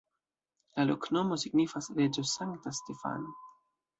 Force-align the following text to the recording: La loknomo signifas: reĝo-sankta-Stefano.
La 0.79 0.85
loknomo 0.91 1.37
signifas: 1.41 1.91
reĝo-sankta-Stefano. 1.99 3.37